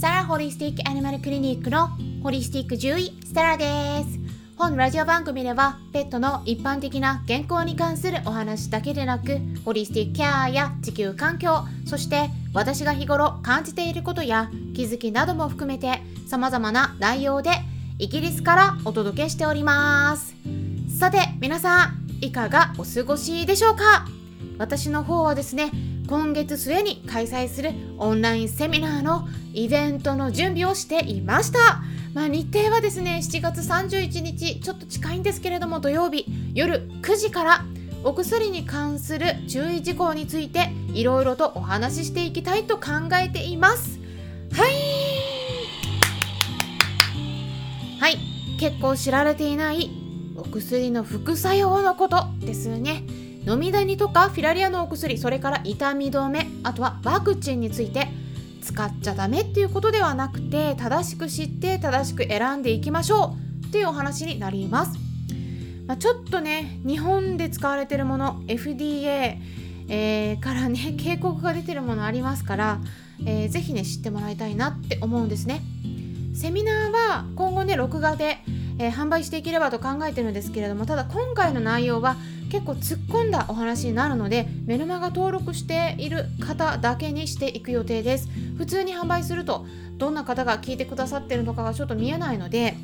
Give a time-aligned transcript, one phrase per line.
[0.00, 1.88] サラホリスティックアニマルクリニックの
[2.22, 4.18] ホリスティック獣医サラです。
[4.56, 17.50] 本ラジオ番組ではペットの一般的な健康に関するお話だけでなくホリスティックケアや地球環境そして私が日頃感じていることや気づきなども含めて様々な内容で
[17.98, 20.34] イギリスからお届けしております。
[20.98, 24.06] さて皆さんいかがお過ごしでしょうか？
[24.58, 25.70] 私の方はですね
[26.06, 31.82] 今月末に開催するオンラインセミナーのイベントの準備をしていました。
[32.12, 37.64] まあ、日程はですね7月31日ちょっと近いんですけれども土曜日夜9時から
[38.04, 43.98] お薬に関する注意事項についていろいろとお話ししていきたいと考えています。
[44.52, 44.72] はい。
[47.98, 48.18] はい。
[48.60, 49.90] 結構知られていない
[50.36, 53.04] お薬の副作用のことですね。
[53.46, 58.08] 飲みダニとかフィラリアのお薬それから痛み止めあとはワクチンについて
[58.62, 64.98] 使っちゃダメっていうことではなくて正しく知って正しく選んでいきましょうっていうお話になります、
[65.86, 69.38] まあ、ちょっとね日本で使われてるもの FDA、
[69.88, 72.80] えー、からね 警告が出てるものありますから、
[73.26, 75.60] えー、ぜひね知ってもらいたいなって思うんですね。
[76.34, 78.38] セミナーは今後ね録画で、
[78.78, 82.16] えー、販売していければと考えてるんですけれどもただ今回の内容は
[82.50, 88.28] 結構突っ込んだお話になるのでメルマガ登録している方だけにしていく予定です。
[88.56, 92.76] 普通に販売するとどんな方が聞いてくださってるのかがちょっと見えないので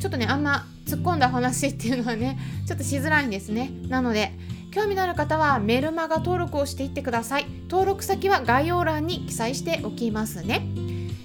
[0.00, 3.70] ちょっとねあんま突っ込んだ話っていうのはね ちょっとしづらいんですね。
[3.88, 4.32] なので
[4.70, 7.46] 興味のある方はメルマガ登録をしていってください。
[7.68, 10.66] 登録先は概要欄に記載しておきますね。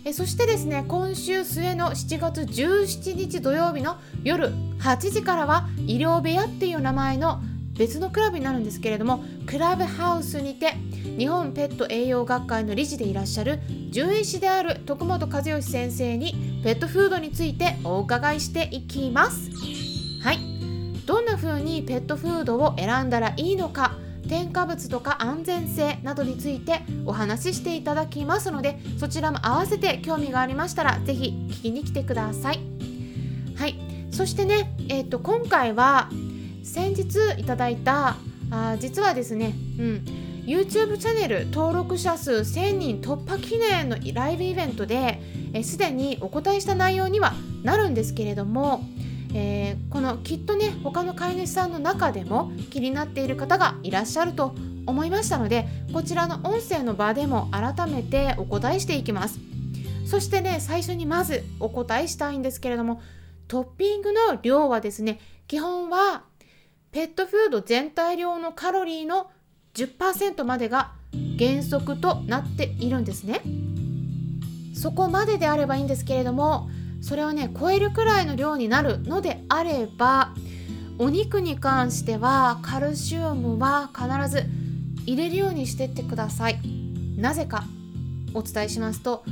[0.08, 7.42] えそしてですね今週末の7月17日土曜日の夜8時からは医療部屋っていう名前の
[7.78, 10.76] 別のクラブになるんですけれどもクラブハウスにて
[11.18, 13.60] 日本ペット栄養学会の理事でいらっしゃる
[13.94, 19.52] 獣医師である徳本和義先生にペットフードについてお伺いしていきます。
[20.24, 20.40] はい。
[21.06, 32.60] どんな風にペットフードを選んだらいいのか添加物とか安全性などについてお話ししていただきますのでそちらも合わせて興味がありましたら是非聞きに来てください。
[33.56, 33.80] はい。
[34.12, 36.10] そしてね、えーと今回は
[36.64, 38.18] 先日いただいた
[38.52, 40.04] あ実はですね、うん、
[40.46, 45.20] YouTube チャンネル登録者数1000人突破記念のライブイベントで
[45.64, 47.34] すでにお答えした内容には
[47.64, 48.84] なるんですけれども、
[49.34, 54.56] えー、このきっとね他の飼い主さんの中でも気になっている方がいらっしゃると
[54.86, 59.40] 思いましたのでこちらの音声の場でも改めてお答えしていきます。
[60.06, 63.02] そしてね最初にまずお答えしたいんですけれども
[63.50, 66.24] トッピングの量はですね基本は
[66.92, 69.30] ペットフード全体量のカロリーの
[69.74, 70.94] 10%までが
[71.38, 73.42] 原則となっているんですね。
[74.74, 76.70] そこまでであればいいんですけれども
[77.02, 80.34] それをね超えるくらいの量になるのであれば
[81.00, 84.46] お肉に関してはカルシウムは必ず
[85.06, 86.60] 入れるようにしてってください。
[87.18, 87.64] なぜか
[88.34, 89.24] お伝えしますと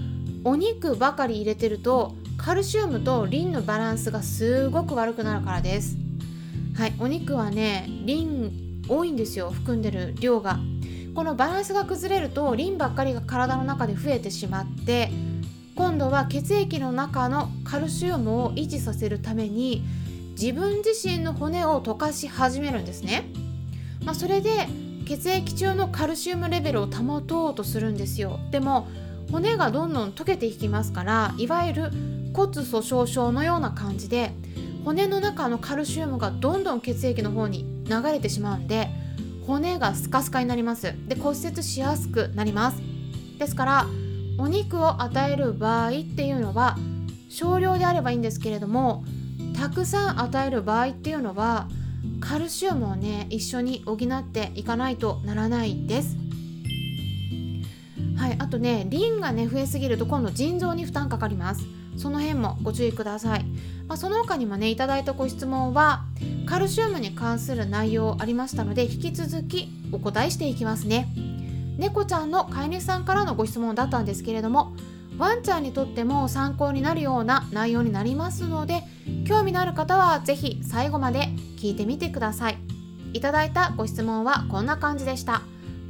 [0.43, 5.97] お肉ばかり入れてるとカルシウムとリンのバランスがすごく悪くなるからです。
[6.75, 10.59] はいお肉はねリン多いんですよ含んでる量が。
[11.15, 15.09] このバランスが崩れるとリンばっかりが体の中で増えてしまって
[15.75, 19.83] 今度は血液の中のカルシウムを維持させるために
[20.39, 23.29] 自分自身の骨を溶かし始めるんですね、
[24.05, 24.67] まあ、それで
[25.05, 28.39] 血液中のカルシウムレベルを保とうとするんですよ。
[28.51, 28.87] でも
[29.31, 31.91] 骨がどんどん溶けていきますからいわゆる
[32.33, 34.31] 骨粗鬆症のような感じで
[34.83, 38.89] 骨の中のカルシウムがどんどん血液の方に流れてしまうんで
[39.45, 40.93] 骨がスカスカになります。
[41.07, 42.81] で骨折しやすくなります。
[43.37, 43.87] ですから
[44.37, 46.77] お肉を与える場合っていうのは
[47.29, 49.03] 少量であればいいんですけれども
[49.59, 51.67] たくさん与える場合っていうのは
[52.19, 56.17] カルシウムをね一緒に補っていかないとならないです。
[58.17, 61.65] はいあとねリンがね増えすぎると今度腎臓に負担かかります。
[61.97, 63.45] その辺もご注意ください。
[63.87, 66.05] まあ、その他にもねいただいたご質問は
[66.45, 71.07] カルシウムに関する内容ありましたので引き続きお答えしていきますね。
[71.77, 74.73] 猫ちゃんの飼い主さんからのご質問だったんですけれども
[75.17, 78.83] ワンちゃんにとっても参考になるような内容になりますので
[79.27, 82.57] 興味のある方は是非最後まで聞いてみてください。
[83.13, 85.41] いただいたご質問はこんな感じでした。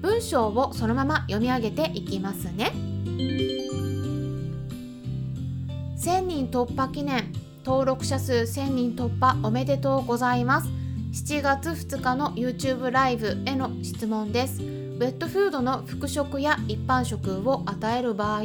[0.02, 2.72] 文章をそのまま読み上げていきますね。
[5.98, 7.34] 1000人突破記念。
[7.66, 10.70] 登録者数1000人突破おめでとうございます。
[11.14, 14.85] 7月2日の YouTube ライブへの質問です。
[14.96, 18.44] ウェットフードの副食や一般食を与える場合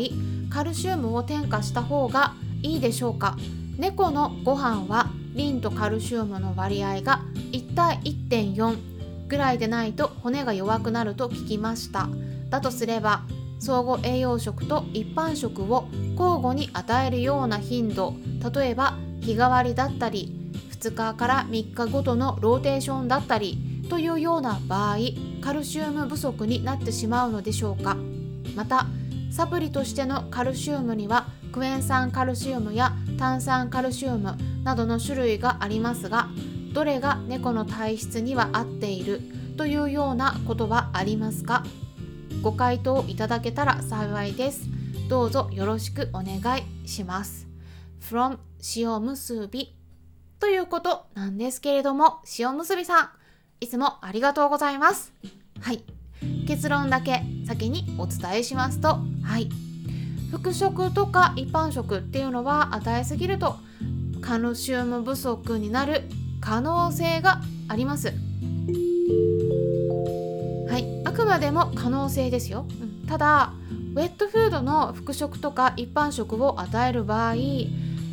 [0.51, 3.37] カルシウムを添加した方がいいでしょうか？
[3.79, 7.21] 猫のご飯はリンとカルシウムの割合が
[7.53, 8.77] 1対1.4
[9.29, 12.09] ぐらいでないと骨が弱くなると聞きました。
[12.49, 13.23] だとすれば
[13.61, 15.87] 総合栄養食と一般食を
[16.19, 18.15] 交互に与えるような頻度
[18.53, 20.35] 例えば日替わりだったり
[20.73, 23.59] 2日から3日ごとのローテーションだったり
[23.89, 24.97] というような場合
[25.41, 27.97] カルシウム不足になってしまうのでしょうか？
[28.55, 28.87] また
[29.33, 36.29] サプリとしてのカルシウムにはクエン酸カルシウムや炭酸カルシウムなどの種類がありますが
[36.73, 39.21] どれが猫の体質には合っている？
[39.57, 41.65] というようなことはありますか？
[42.43, 44.63] ご回答いただけたら幸いです。
[45.09, 47.49] どうぞよろしくお願いします。
[48.01, 48.39] From
[48.77, 49.77] 塩むすび。
[50.39, 53.11] ということなんですけれども塩むすびさん。
[53.61, 55.13] いつもありがとうございます。
[55.61, 55.85] はい。
[56.47, 59.51] 結論だけ先にお伝えしますとはい。
[60.31, 63.57] 副食とか一般食っていうのは与えすぎると
[64.23, 66.05] カルシウム不足になる
[66.41, 68.09] 可能性があります。
[68.09, 68.13] は
[70.79, 70.87] い。
[71.05, 73.53] あくまでも可能性ですよ、うん、ただ
[73.95, 77.35] ウェットフードの副食とか一般食を与える場合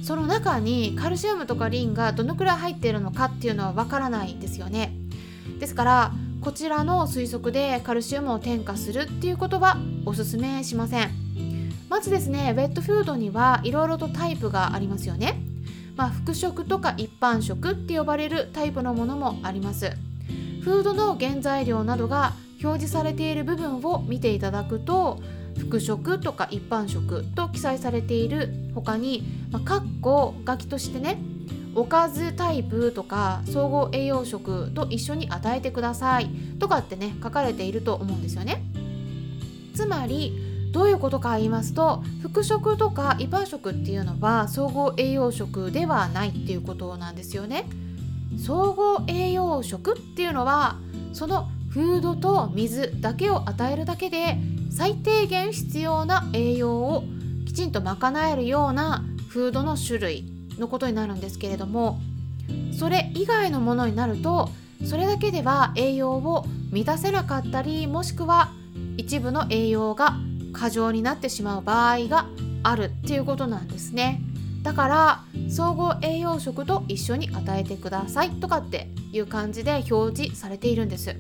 [0.02, 4.97] その中にカルシウムとかリンがどのくらい入っているのかっていうのはわからないですよね。
[5.60, 6.12] ですから
[6.42, 11.10] こちらの推測でカルシウムを添加するっていうことはおすすめしません。
[11.90, 15.42] まずですねウェットフードにはいろいろとタイプがありますよね。
[15.96, 19.92] まあ、副食とか一般食って呼ばれるタイプのものもあります。
[20.62, 22.34] フードの原材料などが
[22.64, 25.20] 表示されている部分を見ていただくと
[25.58, 31.20] 副食とか一般食と記載されている他に、まあ、かっこ書きとしてね
[31.78, 36.28] おかずタイプとか総合栄養食と一緒に与えてください
[36.58, 38.64] とかってね書かれていると思うんですよね
[39.76, 40.34] つまり
[40.72, 47.66] どういうことか言いますと副食とか一般食っていうのは総合栄養食ではないっていうことなんですよね。
[48.44, 50.78] 総合栄養食っていうのは
[51.14, 54.38] そのフードと水だけを与えるだけで
[54.72, 57.04] 最低限必要な栄養を
[57.46, 62.00] きちんと賄えるようなフードの種類のことになるんですけれども
[62.78, 64.50] それ以外のものになると
[64.86, 68.52] それだけでは栄養を満たせなかったりもしくは
[68.98, 70.16] 一部の栄養が
[70.54, 72.28] 過剰になってしまう場合が
[72.64, 74.22] あるっていうことなんですね。
[74.64, 81.16] だから総合栄養食と一緒に与えてくださいとかっていう感じで表示されているんです。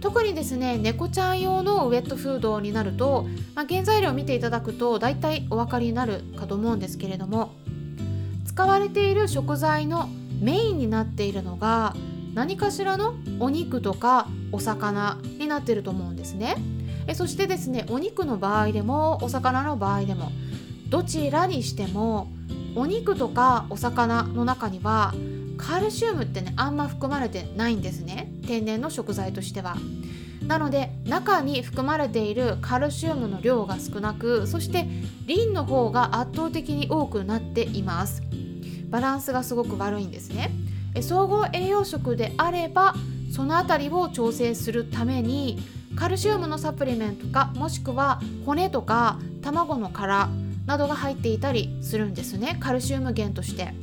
[0.00, 7.54] 特にですね猫ちゃん用のウェットフードになると、まあ、原材料を見ていただくと大体お分かりになるかと思うんですけれども
[8.58, 10.08] 使われている食材の
[10.40, 11.94] メインになっているのが
[12.34, 16.56] 何かしらのお肉とかお魚になっていると思うんですね。
[17.06, 20.32] えそしてですねお肉の場合でもお魚の場合でも
[20.88, 22.32] どちらにしても
[22.74, 25.14] お肉とかお魚の中には
[25.56, 29.76] カルシウムってねあんま含まれてないんですね天然の食材としては。
[30.48, 34.88] なので中に含まれているカルシウムの量が少なくそして
[35.26, 38.27] リンの方が圧倒的に多くなっています
[38.90, 40.50] バランスがすごく悪いんですね。
[41.02, 42.94] 総合栄養食であれば
[43.30, 45.58] その辺りを調整するために
[45.96, 50.28] カルシウムのサプリメントかもしくは骨とか卵の殻
[50.66, 52.56] などが入っていたりするんですね。
[52.60, 53.74] カルシウム源として。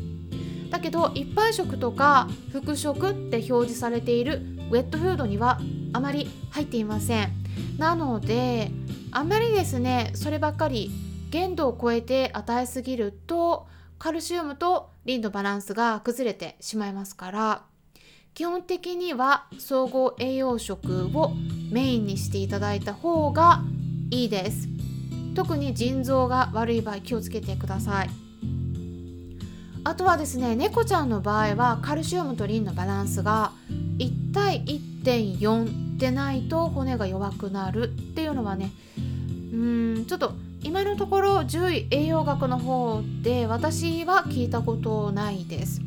[0.69, 4.41] だけど一般食とか副食って表示されている
[4.71, 5.59] ウェットフードには
[5.93, 7.31] あまり入っていません。
[7.77, 8.71] なので
[9.11, 10.91] あんまりですねそればっかり
[11.29, 17.63] 限度を超えて与えすぎるとカルシウムとリンのバランスが崩れてしまいますから
[18.35, 21.31] 基本的には総合栄養食を
[21.71, 23.61] メインにしていただいた方が
[24.11, 24.67] いいです。
[25.35, 28.09] 特に腎臓が悪い場合気をつけてください。
[29.85, 33.51] あとはですね猫ちゃんの場合はカルシウムとリンのバランスが
[33.99, 38.71] 1対1.4でないと骨が弱くなるっていうのはね
[39.53, 39.55] う
[39.99, 40.33] んちょっと
[40.65, 45.79] 今のところ獣医栄養学の方で私は聞いたことないです。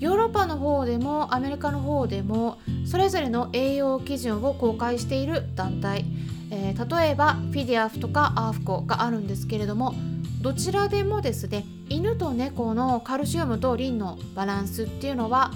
[0.00, 6.04] ヨーロッパの方でもアメリカの方でもそれぞれの栄養基準を公開している団体、
[6.50, 9.94] えー、例えばフィディアフとかアーフコがあるんですけれども
[10.42, 15.52] どちらでもですね犬と猫のカルシウムとリンのバランスっていうのは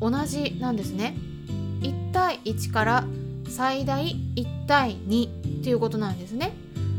[0.00, 1.16] 同じなんですね。
[1.80, 3.04] 1対1から
[3.48, 5.30] 最大1対2っ
[5.62, 6.52] ていうことなんですね、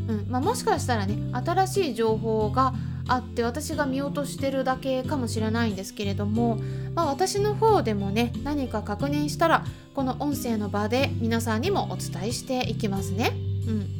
[0.10, 2.74] うんまあ、もしかしたらね新しい情報が
[3.08, 6.58] あって私が見落としてるだけかもしれないんですけれども、
[6.96, 13.32] まあ、私の方でもね何か確認したらこの音声の場で皆さんにもお伝えしていきますね。
[13.68, 14.00] うん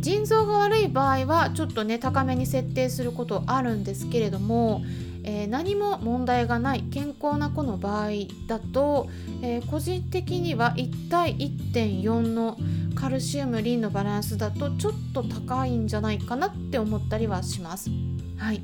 [0.00, 4.82] 腎臓が悪い場合はちょっとね高めに設定することあるんですけれども、
[5.24, 8.10] えー、何も問題がない健康な子の場合
[8.46, 9.08] だと、
[9.42, 12.58] えー、個人的には1対1.4の
[12.94, 17.90] カルシウムリンのバランスだとちょっと高いんじゃないかなって思ったりはします。
[18.36, 18.62] はい。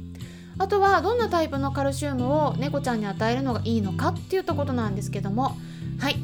[0.59, 5.57] あとはどんなタイプのカルシウムを猫ちゃんに与えるのがいいのかっていったことなんですけども。
[5.99, 6.17] はい。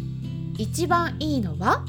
[0.58, 1.84] 一番いいのは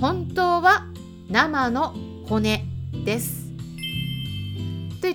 [0.00, 0.86] 本当は
[1.28, 1.94] 生の
[2.26, 2.64] 骨
[3.04, 3.39] です。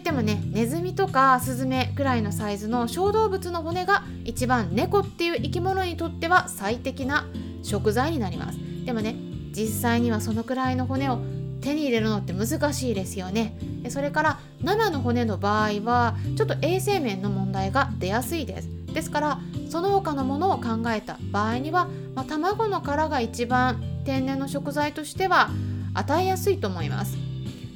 [0.05, 7.25] ってもねネズミとかスズメくらいのサイズの小動物の骨が一番猫っていう生き物にとっては最適な
[7.63, 8.59] 食材になります。
[8.85, 9.15] でもね
[9.51, 11.17] 実際にはそのくらいの骨を
[11.59, 13.57] 手に入れるのって難しいですよね。
[13.89, 18.69] それから生の骨の場合はちょっと衛生面の問題が出やすいです。
[18.93, 19.39] ですから
[19.71, 25.49] その他のものを考えた場合には、まあ、卵の殻が一番天然の食材としては
[25.95, 27.24] 与えやすいと思います。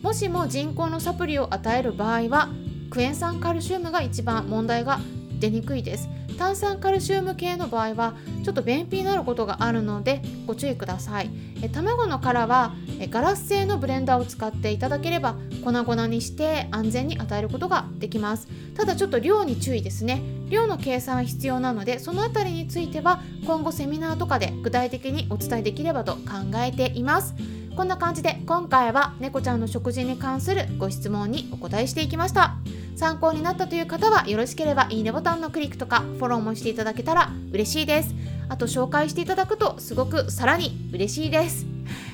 [0.02, 2.50] もしも人工のサプリを与える場合は
[2.90, 5.00] クエン酸カルシウムが一番問題が
[5.40, 6.10] 出にくいです。
[6.38, 8.14] 炭酸カルシウム系の場合は
[8.46, 11.30] ちょっと便秘になることがあるのでご注意ください。
[11.62, 18.48] え卵の殻はえガラス製のブレンダーを使っていただければ粉々にして安全に与えることができます。
[18.76, 20.22] ただちょっと量に注意ですね。
[20.50, 26.22] 量の計算必要なのでそのあたりについては今後セミナーとかで具体的にお伝えできればと考
[26.56, 27.36] えています。
[27.80, 32.58] こんな感じで今回は猫ちゃんの食事に関するご質問にお答えしていきました。
[32.98, 38.14] 参考になったという方はよろしければいいねボタンのクリックとかフォローもしていただけたら嬉しいです。
[38.50, 41.68] あと紹介していただくとすごくさらに嬉しいです。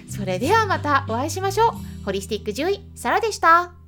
[0.08, 2.06] それではまたお会いしましょう。
[2.06, 3.85] ホリスティック獣医サラでした。